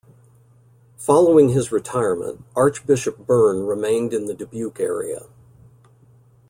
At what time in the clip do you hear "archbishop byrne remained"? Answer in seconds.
2.55-4.13